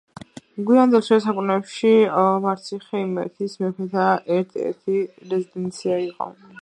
გვიანდელ 0.69 1.03
შუა 1.07 1.17
საუკუნეებში 1.25 1.91
ვარციხე 2.45 3.03
იმერეთის 3.03 3.53
მეფეთა 3.65 4.09
ერთ-ერთი 4.39 4.97
რეზიდენცია 5.35 6.01
იყო. 6.09 6.33